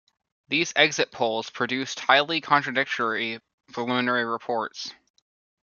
[0.47, 4.91] These exit polls produced highly contradictory preliminary reports.